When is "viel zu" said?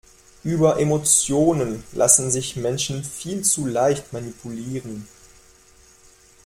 3.03-3.67